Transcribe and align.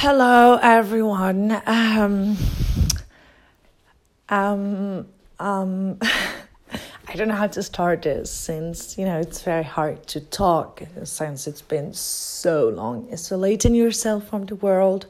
Hello, 0.00 0.58
everyone. 0.60 1.62
Um, 1.64 2.36
um, 4.28 5.06
um, 5.38 5.98
I 7.08 7.14
don't 7.14 7.28
know 7.28 7.34
how 7.34 7.46
to 7.46 7.62
start 7.62 8.02
this 8.02 8.30
since, 8.30 8.98
you 8.98 9.06
know, 9.06 9.18
it's 9.18 9.40
very 9.40 9.64
hard 9.64 10.06
to 10.08 10.20
talk 10.20 10.82
since 11.04 11.46
it's 11.46 11.62
been 11.62 11.94
so 11.94 12.68
long 12.68 13.08
isolating 13.10 13.74
yourself 13.74 14.28
from 14.28 14.44
the 14.44 14.56
world 14.56 15.06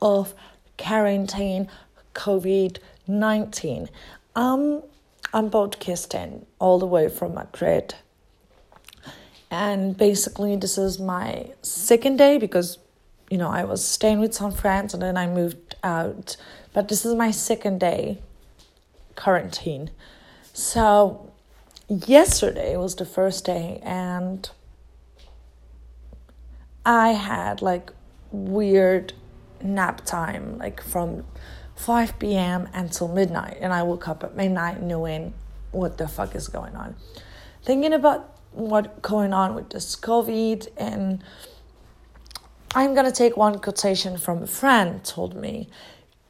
of 0.00 0.32
quarantine, 0.78 1.68
COVID 2.14 2.78
19. 3.06 3.90
Um, 4.34 4.82
I'm 5.34 5.50
podcasting 5.50 6.46
all 6.58 6.78
the 6.78 6.86
way 6.86 7.10
from 7.10 7.34
Madrid. 7.34 7.96
And 9.50 9.94
basically, 9.94 10.56
this 10.56 10.78
is 10.78 10.98
my 10.98 11.50
second 11.60 12.16
day 12.16 12.38
because 12.38 12.78
you 13.32 13.38
know, 13.38 13.48
I 13.48 13.64
was 13.64 13.82
staying 13.82 14.20
with 14.20 14.34
some 14.34 14.52
friends 14.52 14.92
and 14.92 15.02
then 15.02 15.16
I 15.16 15.26
moved 15.26 15.74
out. 15.82 16.36
But 16.74 16.88
this 16.88 17.06
is 17.06 17.14
my 17.14 17.30
second 17.30 17.80
day 17.80 18.18
quarantine. 19.16 19.90
So 20.52 21.32
yesterday 21.88 22.76
was 22.76 22.94
the 22.94 23.06
first 23.06 23.46
day 23.46 23.80
and 23.82 24.50
I 26.84 27.12
had 27.12 27.62
like 27.62 27.90
weird 28.32 29.14
nap 29.62 30.04
time, 30.04 30.58
like 30.58 30.82
from 30.82 31.24
5 31.74 32.18
p.m. 32.18 32.68
until 32.74 33.08
midnight. 33.08 33.56
And 33.62 33.72
I 33.72 33.82
woke 33.82 34.08
up 34.08 34.22
at 34.22 34.36
midnight 34.36 34.82
knowing 34.82 35.32
what 35.70 35.96
the 35.96 36.06
fuck 36.06 36.34
is 36.34 36.48
going 36.48 36.76
on. 36.76 36.96
Thinking 37.64 37.94
about 37.94 38.28
what 38.50 39.00
going 39.00 39.32
on 39.32 39.54
with 39.54 39.70
this 39.70 39.96
COVID 39.96 40.68
and 40.76 41.24
I'm 42.74 42.94
gonna 42.94 43.12
take 43.12 43.36
one 43.36 43.58
quotation 43.58 44.16
from 44.16 44.42
a 44.42 44.46
friend 44.46 45.04
told 45.04 45.34
me, 45.34 45.68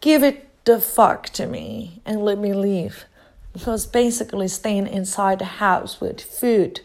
give 0.00 0.24
it 0.24 0.48
the 0.64 0.80
fuck 0.80 1.28
to 1.30 1.46
me 1.46 2.00
and 2.04 2.24
let 2.24 2.36
me 2.38 2.52
leave. 2.52 3.04
Because 3.52 3.86
basically 3.86 4.48
staying 4.48 4.88
inside 4.88 5.38
the 5.38 5.44
house 5.44 6.00
with 6.00 6.20
food 6.20 6.80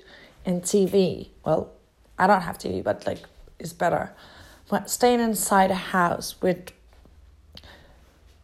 and 0.45 0.61
TV, 0.61 1.29
well, 1.43 1.71
I 2.19 2.27
don't 2.27 2.41
have 2.41 2.59
TV, 2.59 2.83
but 2.83 3.07
like 3.07 3.23
it's 3.57 3.73
better. 3.73 4.11
But 4.69 4.91
staying 4.91 5.21
inside 5.21 5.71
a 5.71 5.75
house 5.75 6.39
with 6.39 6.71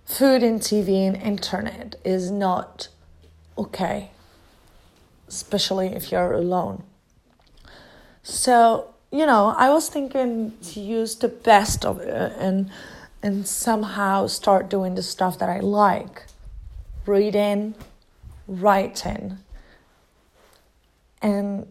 food 0.06 0.42
and 0.42 0.62
TV 0.62 1.08
and 1.08 1.16
internet 1.16 1.96
is 2.04 2.32
not 2.32 2.88
okay, 3.56 4.09
especially 5.28 5.88
if 5.88 6.12
you're 6.12 6.34
alone. 6.34 6.84
So 8.24 8.93
you 9.14 9.28
know, 9.28 9.53
I 9.56 9.69
was 9.69 9.89
thinking 9.89 10.58
to 10.73 10.80
use 10.80 11.16
the 11.16 11.28
best 11.28 11.86
of 11.86 12.02
it 12.02 12.33
and 12.39 12.72
and 13.22 13.47
somehow 13.47 14.28
start 14.28 14.69
doing 14.69 14.95
the 14.95 15.03
stuff 15.03 15.38
that 15.39 15.50
I 15.50 15.59
like. 15.59 16.25
Reading, 17.06 17.75
writing, 18.47 19.38
and 21.22 21.67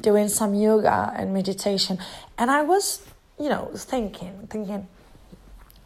doing 0.00 0.28
some 0.28 0.54
yoga 0.54 1.12
and 1.16 1.34
meditation. 1.34 1.98
And 2.38 2.50
I 2.50 2.62
was, 2.62 3.02
you 3.38 3.48
know, 3.48 3.70
thinking, 3.74 4.46
thinking 4.48 4.86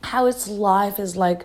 how 0.03 0.27
its 0.27 0.47
life 0.49 1.01
is 1.01 1.17
like 1.17 1.45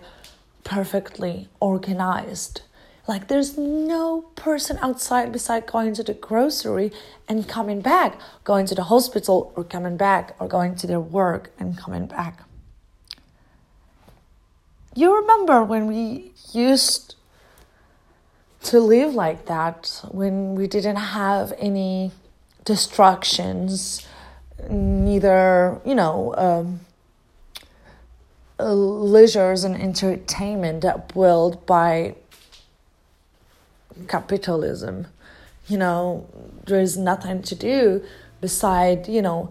perfectly 0.64 1.48
organized 1.60 2.60
like 3.06 3.28
there's 3.28 3.56
no 3.56 4.22
person 4.34 4.78
outside 4.82 5.32
beside 5.32 5.66
going 5.66 5.94
to 5.94 6.02
the 6.02 6.14
grocery 6.14 6.92
and 7.28 7.48
coming 7.48 7.80
back, 7.80 8.18
going 8.44 8.66
to 8.66 8.74
the 8.74 8.84
hospital 8.84 9.52
or 9.54 9.64
coming 9.64 9.96
back, 9.96 10.34
or 10.40 10.48
going 10.48 10.74
to 10.76 10.86
their 10.86 11.00
work 11.00 11.52
and 11.58 11.78
coming 11.78 12.06
back. 12.06 12.42
You 14.94 15.14
remember 15.14 15.62
when 15.62 15.86
we 15.86 16.32
used 16.52 17.14
to 18.62 18.80
live 18.80 19.14
like 19.14 19.46
that, 19.46 20.02
when 20.10 20.54
we 20.54 20.66
didn't 20.66 20.96
have 20.96 21.52
any 21.58 22.10
distractions, 22.64 24.06
neither, 24.68 25.80
you 25.84 25.94
know, 25.94 26.34
um, 26.36 26.80
leisures 28.58 29.64
and 29.64 29.76
entertainment 29.76 30.80
that 30.80 31.12
built 31.12 31.66
by 31.66 32.16
capitalism. 34.08 35.06
You 35.66 35.78
know, 35.78 36.26
there 36.66 36.80
is 36.80 36.96
nothing 36.96 37.42
to 37.42 37.54
do 37.54 38.04
beside, 38.40 39.08
you 39.08 39.22
know, 39.22 39.50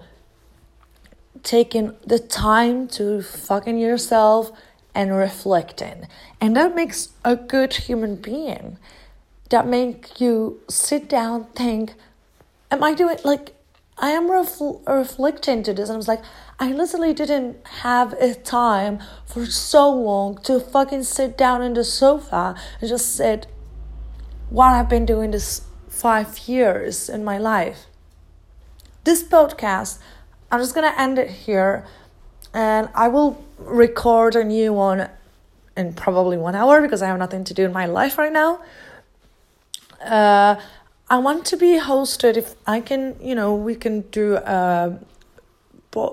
taking 1.43 1.93
the 2.05 2.19
time 2.19 2.87
to 2.87 3.21
fucking 3.21 3.77
yourself 3.77 4.51
and 4.93 5.15
reflecting. 5.15 6.07
And 6.39 6.55
that 6.55 6.75
makes 6.75 7.09
a 7.23 7.35
good 7.35 7.73
human 7.73 8.15
being. 8.15 8.77
That 9.49 9.67
make 9.67 10.19
you 10.19 10.61
sit 10.69 11.07
down, 11.07 11.45
think, 11.55 11.93
am 12.71 12.83
I 12.83 12.93
doing 12.93 13.17
like 13.23 13.53
I 13.97 14.09
am 14.09 14.27
refl- 14.27 14.85
reflecting 14.87 15.63
to 15.63 15.73
this 15.73 15.87
and 15.87 15.95
I 15.95 15.97
was 15.97 16.07
like, 16.07 16.23
I 16.59 16.71
literally 16.71 17.13
didn't 17.13 17.65
have 17.81 18.13
a 18.13 18.33
time 18.33 18.99
for 19.25 19.45
so 19.45 19.89
long 19.89 20.37
to 20.43 20.59
fucking 20.59 21.03
sit 21.03 21.37
down 21.37 21.61
in 21.61 21.73
the 21.75 21.83
sofa 21.83 22.55
and 22.81 22.89
just 22.89 23.15
sit 23.15 23.47
what 24.49 24.73
I've 24.73 24.89
been 24.89 25.05
doing 25.05 25.31
this 25.31 25.61
five 25.89 26.37
years 26.47 27.09
in 27.09 27.23
my 27.23 27.37
life. 27.37 27.85
This 29.03 29.23
podcast, 29.23 29.99
I'm 30.51 30.59
just 30.59 30.75
gonna 30.75 30.93
end 30.97 31.17
it 31.19 31.29
here 31.29 31.85
and 32.53 32.89
I 32.95 33.07
will 33.07 33.43
record 33.57 34.35
a 34.35 34.43
new 34.43 34.73
one 34.73 35.09
in 35.75 35.93
probably 35.93 36.37
one 36.37 36.55
hour 36.55 36.81
because 36.81 37.01
I 37.01 37.07
have 37.07 37.19
nothing 37.19 37.43
to 37.45 37.53
do 37.53 37.65
in 37.65 37.73
my 37.73 37.85
life 37.85 38.17
right 38.17 38.31
now. 38.31 38.61
Uh, 40.01 40.55
I 41.09 41.17
want 41.17 41.45
to 41.47 41.57
be 41.57 41.79
hosted 41.79 42.37
if 42.37 42.55
I 42.65 42.79
can, 42.79 43.15
you 43.21 43.35
know, 43.35 43.55
we 43.55 43.75
can 43.75 44.01
do 44.11 44.35
a 44.37 44.99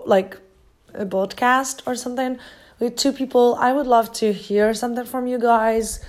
like 0.06 0.38
a 0.94 1.04
podcast 1.04 1.82
or 1.86 1.96
something 1.96 2.38
with 2.78 2.96
two 2.96 3.12
people. 3.12 3.56
I 3.58 3.72
would 3.72 3.86
love 3.86 4.12
to 4.14 4.32
hear 4.32 4.74
something 4.74 5.04
from 5.04 5.26
you 5.26 5.38
guys 5.38 6.00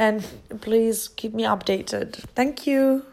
and 0.00 0.26
please 0.62 1.08
keep 1.08 1.34
me 1.34 1.44
updated. 1.44 2.14
Thank 2.34 2.66
you. 2.66 3.04